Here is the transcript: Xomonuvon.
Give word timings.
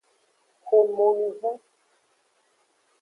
Xomonuvon. 0.67 1.55